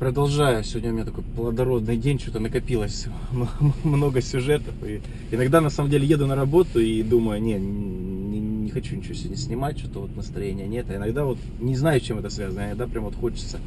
продолжаю. 0.00 0.64
Сегодня 0.64 0.90
у 0.90 0.94
меня 0.94 1.04
такой 1.04 1.22
плодородный 1.22 1.98
день, 1.98 2.18
что-то 2.18 2.40
накопилось 2.40 3.06
много 3.84 4.22
сюжетов. 4.22 4.74
И 4.82 5.02
иногда 5.30 5.60
на 5.60 5.68
самом 5.68 5.90
деле 5.90 6.06
еду 6.06 6.26
на 6.26 6.34
работу 6.34 6.80
и 6.80 7.02
думаю, 7.02 7.40
не, 7.40 7.58
не, 7.58 8.40
не 8.40 8.70
хочу 8.70 8.96
ничего 8.96 9.12
сегодня 9.12 9.36
снимать, 9.36 9.78
что-то 9.78 10.00
вот 10.00 10.16
настроения 10.16 10.66
нет. 10.66 10.86
А 10.88 10.96
иногда 10.96 11.26
вот 11.26 11.36
не 11.60 11.76
знаю, 11.76 12.00
чем 12.00 12.18
это 12.18 12.30
связано, 12.30 12.68
иногда 12.68 12.86
прям 12.86 13.04
вот 13.04 13.14
хочется, 13.14 13.60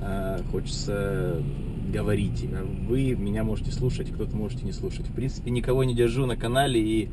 э, 0.00 0.40
хочется 0.50 1.42
говорить. 1.92 2.46
Вы 2.88 3.14
меня 3.14 3.44
можете 3.44 3.70
слушать, 3.70 4.10
кто-то 4.10 4.34
можете 4.34 4.64
не 4.64 4.72
слушать. 4.72 5.06
В 5.06 5.12
принципе, 5.12 5.50
никого 5.50 5.84
не 5.84 5.94
держу 5.94 6.24
на 6.24 6.36
канале 6.36 6.80
и 6.80 7.10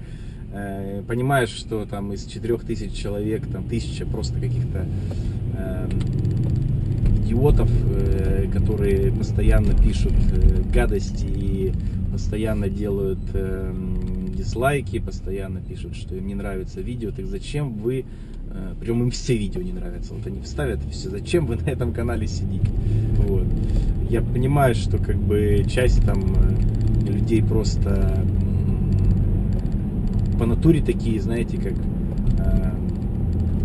э, 0.53 1.03
понимаешь, 1.05 1.49
что 1.49 1.85
там 1.85 2.13
из 2.13 2.23
четырех 2.25 2.63
тысяч 2.63 2.93
человек, 2.93 3.45
там 3.51 3.65
тысяча 3.65 4.05
просто 4.05 4.39
каких-то 4.39 4.87
э, 5.57 5.89
идиотов, 7.25 7.69
э, 7.89 8.47
которые 8.51 9.11
постоянно 9.11 9.73
пишут 9.73 10.13
э, 10.31 10.61
гадости 10.73 11.25
и 11.25 11.73
постоянно 12.11 12.69
делают 12.69 13.19
э, 13.33 13.73
дизлайки, 14.35 14.99
постоянно 14.99 15.59
пишут, 15.59 15.95
что 15.95 16.15
им 16.15 16.27
не 16.27 16.35
нравится 16.35 16.81
видео, 16.81 17.11
так 17.11 17.25
зачем 17.25 17.73
вы, 17.73 18.05
прям 18.79 19.03
им 19.03 19.11
все 19.11 19.35
видео 19.35 19.61
не 19.61 19.73
нравятся, 19.73 20.13
вот 20.13 20.25
они 20.27 20.41
вставят 20.41 20.79
и 20.85 20.91
все, 20.91 21.09
зачем 21.09 21.45
вы 21.45 21.55
на 21.57 21.69
этом 21.69 21.93
канале 21.93 22.27
сидите, 22.27 22.69
вот. 23.17 23.45
Я 24.09 24.21
понимаю, 24.21 24.75
что 24.75 24.97
как 24.97 25.17
бы 25.17 25.65
часть 25.67 26.05
там 26.05 26.23
людей 27.05 27.41
просто 27.43 28.23
по 30.37 30.45
натуре 30.45 30.81
такие, 30.81 31.19
знаете, 31.21 31.57
как 31.57 31.73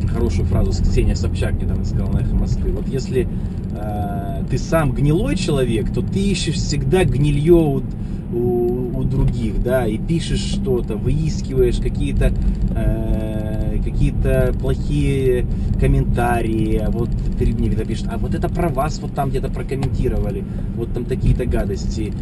хорошую 0.07 0.47
фразу 0.47 0.71
Ксения 0.83 1.15
Собчак 1.15 1.55
недавно 1.55 1.85
сказала 1.85 2.13
на 2.13 2.19
«Эхо 2.19 2.35
Москвы». 2.35 2.73
Вот 2.73 2.89
если 2.89 3.29
э, 3.77 4.45
ты 4.51 4.59
сам 4.59 4.93
гнилой 4.93 5.37
человек, 5.37 5.93
то 5.93 6.03
ты 6.03 6.21
ищешь 6.21 6.57
всегда 6.57 7.05
гнилье 7.05 7.55
у, 7.55 7.83
у, 8.33 8.99
у 8.99 9.05
других, 9.05 9.63
да, 9.63 9.87
и 9.87 9.99
пишешь 9.99 10.41
что-то, 10.41 10.97
выискиваешь 10.97 11.77
какие-то 11.77 12.33
э, 12.75 13.79
какие-то 13.83 14.55
плохие 14.61 15.47
комментарии, 15.79 16.77
а 16.77 16.91
вот 16.91 17.09
перед 17.39 17.59
мне 17.59 17.71
пишет, 17.71 18.07
а 18.11 18.19
вот 18.19 18.35
это 18.35 18.49
про 18.49 18.69
вас 18.69 18.99
вот 19.01 19.15
там 19.15 19.31
где-то 19.31 19.49
прокомментировали, 19.49 20.45
вот 20.77 20.93
там 20.93 21.05
такие-то 21.05 21.47
гадости 21.47 22.13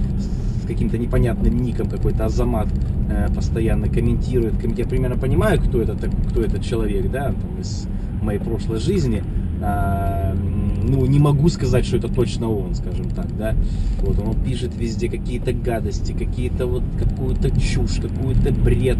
каким-то 0.69 0.99
непонятным 0.99 1.57
ником 1.61 1.89
какой-то 1.89 2.27
Азамат 2.27 2.69
Э, 3.11 3.29
постоянно 3.35 3.89
комментирует. 3.89 4.55
Я 4.77 4.85
примерно 4.85 5.17
понимаю, 5.17 5.59
кто 5.61 5.81
это, 5.81 5.97
кто 6.29 6.43
этот 6.43 6.63
человек, 6.63 7.11
да, 7.11 7.29
там, 7.29 7.59
из 7.59 7.87
моей 8.21 8.39
прошлой 8.39 8.81
жизни. 8.81 9.25
А, 9.63 10.35
ну, 10.35 11.07
не 11.07 11.19
могу 11.19 11.49
сказать, 11.49 11.87
что 11.87 11.97
это 11.97 12.09
точно 12.09 12.51
он, 12.51 12.75
скажем 12.75 13.09
так, 13.09 13.35
да. 13.39 13.55
Вот, 14.03 14.19
он 14.19 14.37
пишет 14.45 14.77
везде 14.77 15.09
какие-то 15.09 15.55
гадости, 15.55 16.13
какие-то 16.13 16.67
вот, 16.67 16.83
какую-то 16.99 17.51
чушь, 17.59 17.97
какую-то 17.97 18.53
бред. 18.53 18.99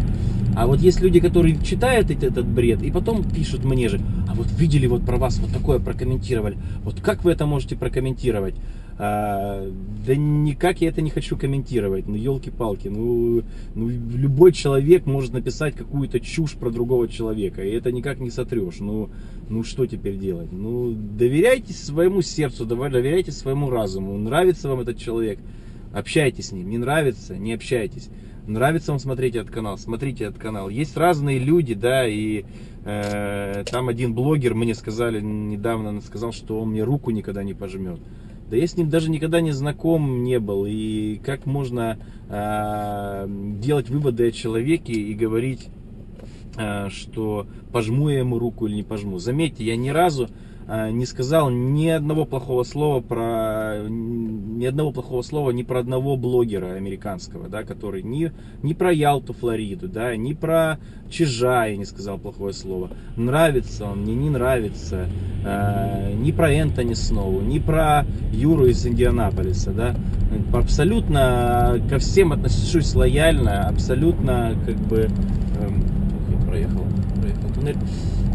А 0.55 0.65
вот 0.65 0.79
есть 0.79 1.01
люди, 1.01 1.19
которые 1.19 1.61
читают 1.63 2.09
этот 2.09 2.47
бред 2.47 2.81
и 2.81 2.89
потом 2.89 3.23
пишут 3.23 3.63
мне 3.63 3.89
же, 3.89 4.01
а 4.27 4.33
вот 4.33 4.47
видели 4.57 4.87
вот 4.87 5.05
про 5.05 5.17
вас 5.17 5.37
вот 5.37 5.51
такое 5.51 5.77
прокомментировали. 5.77 6.57
Вот 6.83 6.99
как 6.99 7.23
вы 7.23 7.31
это 7.31 7.45
можете 7.45 7.75
прокомментировать? 7.75 8.55
А, 9.01 9.65
да 10.05 10.13
никак 10.13 10.81
я 10.81 10.89
это 10.89 11.01
не 11.01 11.09
хочу 11.09 11.37
комментировать. 11.37 12.05
Ну, 12.05 12.15
елки-палки. 12.15 12.89
Ну, 12.89 13.43
ну, 13.73 13.87
любой 13.87 14.51
человек 14.51 15.05
может 15.05 15.31
написать 15.31 15.73
какую-то 15.73 16.19
чушь 16.19 16.55
про 16.55 16.69
другого 16.69 17.07
человека. 17.07 17.63
И 17.63 17.71
это 17.71 17.93
никак 17.93 18.19
не 18.19 18.29
сотрешь. 18.29 18.79
Ну, 18.79 19.09
ну 19.47 19.63
что 19.63 19.85
теперь 19.85 20.17
делать? 20.17 20.51
Ну, 20.51 20.93
доверяйте 20.93 21.71
своему 21.71 22.21
сердцу, 22.21 22.65
доверяйте 22.65 23.31
своему 23.31 23.69
разуму. 23.69 24.17
Нравится 24.17 24.67
вам 24.67 24.81
этот 24.81 24.97
человек, 24.97 25.39
общайтесь 25.93 26.47
с 26.47 26.51
ним. 26.51 26.69
Не 26.69 26.77
нравится, 26.77 27.37
не 27.37 27.53
общайтесь. 27.53 28.09
Нравится 28.47 28.91
вам 28.91 28.99
смотреть 28.99 29.35
этот 29.35 29.49
канал, 29.49 29.77
смотрите 29.77 30.25
этот 30.25 30.41
канал. 30.41 30.67
Есть 30.67 30.97
разные 30.97 31.39
люди, 31.39 31.73
да, 31.73 32.05
и 32.07 32.43
э, 32.83 33.63
там 33.69 33.87
один 33.87 34.13
блогер 34.13 34.55
мне 34.55 34.73
сказали 34.73 35.21
недавно, 35.21 36.01
сказал, 36.01 36.33
что 36.33 36.59
он 36.59 36.71
мне 36.71 36.83
руку 36.83 37.11
никогда 37.11 37.43
не 37.43 37.53
пожмет. 37.53 37.99
Да 38.49 38.57
я 38.57 38.65
с 38.65 38.75
ним 38.75 38.89
даже 38.89 39.11
никогда 39.11 39.41
не 39.41 39.51
знаком 39.51 40.23
не 40.23 40.39
был. 40.39 40.65
И 40.65 41.17
как 41.17 41.45
можно 41.45 41.99
э, 42.29 43.27
делать 43.59 43.89
выводы 43.89 44.27
о 44.27 44.31
человеке 44.31 44.93
и 44.93 45.13
говорить, 45.13 45.67
э, 46.57 46.89
что 46.89 47.45
пожму 47.71 48.09
я 48.09 48.19
ему 48.19 48.39
руку 48.39 48.65
или 48.65 48.75
не 48.75 48.83
пожму. 48.83 49.19
Заметьте, 49.19 49.63
я 49.63 49.75
ни 49.75 49.89
разу 49.89 50.29
не 50.91 51.05
сказал 51.05 51.49
ни 51.49 51.87
одного 51.87 52.25
плохого 52.25 52.63
слова 52.63 53.01
про 53.01 53.79
ни 53.89 54.65
одного 54.65 54.91
плохого 54.91 55.21
слова 55.21 55.51
ни 55.51 55.63
про 55.63 55.79
одного 55.79 56.15
блогера 56.15 56.73
американского, 56.73 57.47
да, 57.49 57.63
который 57.63 58.03
ни, 58.03 58.31
ни 58.61 58.73
про 58.73 58.91
Ялту, 58.91 59.33
Флориду, 59.33 59.87
да, 59.87 60.15
ни 60.15 60.33
про 60.33 60.77
Чижа 61.09 61.65
я 61.65 61.75
не 61.75 61.85
сказал 61.85 62.17
плохое 62.17 62.53
слово. 62.53 62.91
Нравится 63.15 63.85
он, 63.85 64.01
мне 64.01 64.13
не 64.15 64.29
нравится. 64.29 65.07
Э, 65.43 66.13
ни 66.13 66.31
про 66.31 66.51
Энтони 66.51 66.93
Сноу, 66.93 67.41
ни 67.41 67.59
про 67.59 68.05
Юру 68.31 68.65
из 68.65 68.85
Индианаполиса, 68.85 69.71
да. 69.71 69.95
Абсолютно 70.53 71.81
ко 71.89 71.97
всем 71.97 72.31
отношусь 72.31 72.93
лояльно, 72.93 73.67
абсолютно 73.67 74.55
как 74.65 74.75
бы 74.75 75.07
э, 75.07 76.45
проехал, 76.47 76.85
проехал 77.19 77.53
туннель 77.55 77.77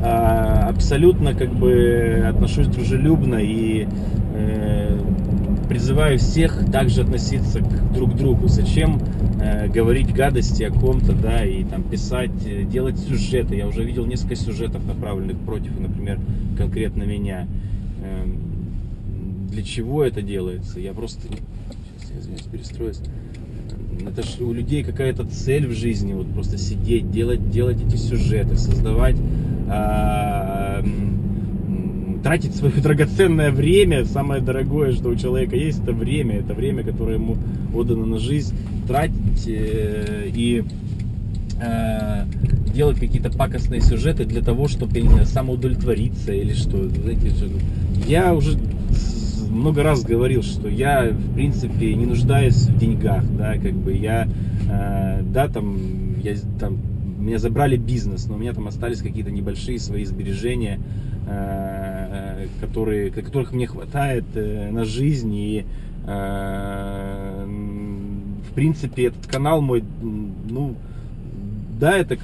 абсолютно 0.04 1.34
как 1.34 1.53
бы 1.54 2.25
отношусь 2.28 2.66
дружелюбно 2.66 3.37
и 3.37 3.87
э, 4.34 4.98
призываю 5.69 6.19
всех 6.19 6.70
также 6.70 7.03
относиться 7.03 7.60
к 7.60 7.92
друг 7.92 8.14
другу. 8.16 8.48
Зачем 8.48 9.00
э, 9.41 9.69
говорить 9.69 10.12
гадости 10.12 10.62
о 10.62 10.70
ком-то, 10.70 11.12
да, 11.12 11.44
и 11.44 11.64
там 11.64 11.82
писать, 11.82 12.31
э, 12.47 12.64
делать 12.64 12.98
сюжеты. 12.98 13.56
Я 13.56 13.66
уже 13.66 13.84
видел 13.84 14.06
несколько 14.06 14.37
сюжетов, 14.37 14.84
направленных 14.87 15.38
против, 15.38 15.78
например, 15.78 16.19
конкретно 16.56 17.04
меня. 17.04 17.47
Э, 18.03 18.26
для 19.50 19.62
чего 19.62 20.04
это 20.04 20.20
делается? 20.22 20.81
Я 20.81 20.93
просто... 20.93 21.22
Сейчас 21.22 22.10
я 22.12 22.20
извиняюсь, 22.20 22.43
перестроюсь. 22.43 23.00
Это 24.06 24.22
же 24.22 24.44
у 24.44 24.53
людей 24.53 24.82
какая-то 24.82 25.25
цель 25.25 25.66
в 25.66 25.72
жизни, 25.72 26.12
вот 26.12 26.26
просто 26.32 26.59
сидеть, 26.59 27.10
делать, 27.10 27.50
делать 27.50 27.78
эти 27.81 27.97
сюжеты, 27.97 28.56
создавать 28.56 29.16
а, 29.16 29.53
тратить 32.25 32.56
свое 32.56 32.75
драгоценное 32.75 33.50
время, 33.50 34.04
самое 34.06 34.41
дорогое, 34.41 34.92
что 34.92 35.10
у 35.10 35.14
человека 35.14 35.56
есть, 35.56 35.82
это 35.82 35.92
время, 35.92 36.36
это 36.36 36.54
время, 36.54 36.82
которое 36.82 37.14
ему 37.14 37.36
отдано 37.75 38.06
на 38.06 38.19
жизнь, 38.19 38.56
тратить 38.88 39.47
э, 39.47 40.30
и 40.34 40.64
э, 41.60 42.25
делать 42.75 42.98
какие-то 42.98 43.30
пакостные 43.30 43.82
сюжеты 43.82 44.25
для 44.25 44.41
того, 44.41 44.69
чтобы 44.69 45.00
самоудовлетвориться 45.26 46.32
или 46.32 46.54
что. 46.54 46.88
Знаете, 46.88 47.31
я 48.06 48.34
уже 48.34 48.58
много 49.50 49.82
раз 49.82 50.02
говорил, 50.02 50.42
что 50.42 50.69
я, 50.69 51.10
в 51.10 51.34
принципе, 51.34 51.94
не 51.94 52.06
нуждаюсь 52.06 52.56
в 52.56 52.78
деньгах, 52.78 53.22
да, 53.36 53.54
как 53.58 53.75
бы. 53.75 53.92
Я, 53.92 54.26
э, 54.69 55.22
да, 55.22 55.48
там, 55.48 55.76
я 56.22 56.34
там 56.58 56.78
меня 57.25 57.39
забрали 57.39 57.77
бизнес, 57.77 58.27
но 58.27 58.35
у 58.35 58.39
меня 58.39 58.53
там 58.53 58.69
остались 58.69 59.01
какие-то 59.01 59.31
небольшие 59.31 59.79
свои 59.79 60.05
сбережения, 60.05 60.79
э, 61.27 62.47
которые, 62.61 63.11
которых 63.11 63.53
мне 63.53 63.67
хватает 63.67 64.25
э, 64.35 64.71
на 64.71 64.85
жизнь. 64.85 65.35
И, 65.35 65.65
э, 66.07 67.45
в 68.51 68.55
принципе, 68.55 69.07
этот 69.07 69.27
канал 69.27 69.61
мой, 69.61 69.83
ну, 70.03 70.77
да, 71.81 71.97
это 71.97 72.19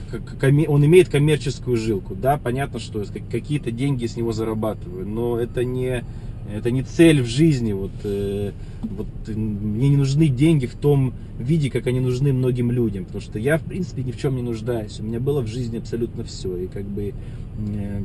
он 0.68 0.84
имеет 0.84 1.08
коммерческую 1.08 1.76
жилку, 1.76 2.14
да, 2.14 2.36
понятно, 2.36 2.78
что 2.78 3.04
какие-то 3.30 3.72
деньги 3.72 4.06
с 4.06 4.16
него 4.16 4.32
зарабатываю, 4.32 5.06
но 5.06 5.38
это 5.38 5.64
не 5.64 6.04
это 6.52 6.70
не 6.70 6.82
цель 6.82 7.22
в 7.22 7.26
жизни. 7.26 7.72
Вот, 7.72 7.90
э, 8.04 8.52
вот 8.82 9.06
мне 9.28 9.88
не 9.88 9.96
нужны 9.96 10.28
деньги 10.28 10.66
в 10.66 10.74
том 10.74 11.12
виде, 11.38 11.70
как 11.70 11.86
они 11.86 12.00
нужны 12.00 12.32
многим 12.32 12.70
людям, 12.70 13.04
потому 13.04 13.22
что 13.22 13.38
я 13.38 13.58
в 13.58 13.62
принципе 13.62 14.02
ни 14.02 14.12
в 14.12 14.18
чем 14.18 14.36
не 14.36 14.42
нуждаюсь. 14.42 15.00
У 15.00 15.02
меня 15.02 15.20
было 15.20 15.40
в 15.40 15.46
жизни 15.46 15.78
абсолютно 15.78 16.24
все, 16.24 16.56
и 16.56 16.66
как 16.66 16.84
бы 16.84 17.12
э, 17.12 18.02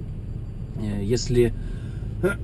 э, 0.82 1.04
если 1.04 1.54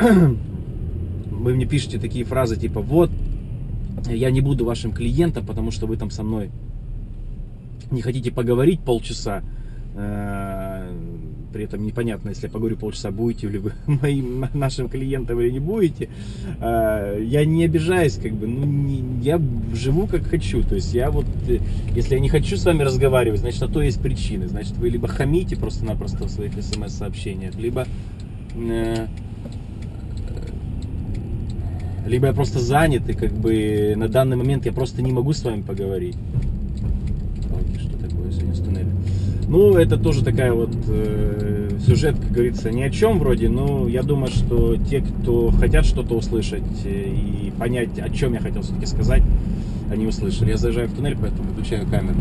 вы 1.31 1.53
мне 1.53 1.65
пишете 1.65 1.99
такие 1.99 2.25
фразы 2.25 2.57
типа 2.57 2.81
вот 2.81 3.09
я 4.09 4.31
не 4.31 4.41
буду 4.41 4.65
вашим 4.65 4.91
клиентом, 4.91 5.45
потому 5.45 5.71
что 5.71 5.85
вы 5.85 5.97
там 5.97 6.11
со 6.11 6.23
мной 6.23 6.49
не 7.91 8.01
хотите 8.01 8.31
поговорить 8.31 8.79
полчаса, 8.79 9.43
при 11.51 11.65
этом 11.65 11.85
непонятно, 11.85 12.29
если 12.29 12.47
я 12.47 12.51
поговорю 12.51 12.77
полчаса, 12.77 13.11
будете 13.11 13.47
ли 13.47 13.59
вы 13.59 13.73
моим 13.87 14.45
нашим 14.53 14.89
клиентом 14.89 15.39
или 15.39 15.51
не 15.51 15.59
будете. 15.59 16.09
А, 16.59 17.19
я 17.19 17.45
не 17.45 17.65
обижаюсь, 17.65 18.15
как 18.15 18.33
бы, 18.33 18.47
ну, 18.47 18.65
не, 18.65 19.03
я 19.21 19.41
живу 19.73 20.07
как 20.07 20.23
хочу. 20.23 20.63
То 20.63 20.75
есть 20.75 20.93
я 20.93 21.11
вот, 21.11 21.25
э, 21.47 21.59
если 21.95 22.15
я 22.15 22.19
не 22.19 22.29
хочу 22.29 22.57
с 22.57 22.65
вами 22.65 22.83
разговаривать, 22.83 23.41
значит, 23.41 23.61
на 23.61 23.67
то 23.67 23.81
есть 23.81 24.01
причины. 24.01 24.47
Значит, 24.47 24.77
вы 24.77 24.89
либо 24.89 25.07
хамите 25.07 25.55
просто-напросто 25.55 26.25
в 26.25 26.29
своих 26.29 26.53
смс-сообщениях, 26.53 27.55
либо 27.55 27.85
э, 28.55 29.07
Либо 32.05 32.27
я 32.27 32.33
просто 32.33 32.59
занят, 32.59 33.07
и 33.09 33.13
как 33.13 33.31
бы 33.31 33.93
на 33.95 34.07
данный 34.07 34.35
момент 34.35 34.65
я 34.65 34.73
просто 34.73 35.01
не 35.01 35.11
могу 35.11 35.33
с 35.33 35.43
вами 35.43 35.61
поговорить. 35.61 36.17
Палки, 37.49 37.79
что 37.79 37.97
такое 37.97 38.31
сегодня 38.31 38.55
с 38.55 38.59
туннелем? 38.59 38.97
Ну, 39.51 39.75
это 39.75 39.97
тоже 39.97 40.23
такая 40.23 40.53
вот 40.53 40.69
э, 40.87 41.71
сюжет, 41.85 42.15
как 42.17 42.31
говорится, 42.31 42.71
ни 42.71 42.81
о 42.83 42.89
чем 42.89 43.19
вроде, 43.19 43.49
но 43.49 43.85
я 43.85 44.01
думаю, 44.01 44.31
что 44.31 44.77
те, 44.77 45.01
кто 45.01 45.51
хотят 45.51 45.85
что-то 45.85 46.15
услышать 46.15 46.63
э, 46.85 47.09
и 47.09 47.51
понять, 47.59 47.99
о 47.99 48.07
чем 48.07 48.33
я 48.33 48.39
хотел 48.39 48.61
все-таки 48.61 48.85
сказать, 48.85 49.23
они 49.91 50.07
услышали. 50.07 50.51
Я 50.51 50.57
заезжаю 50.57 50.87
в 50.87 50.95
туннель, 50.95 51.17
поэтому 51.19 51.49
выключаю 51.49 51.85
камеру. 51.85 52.15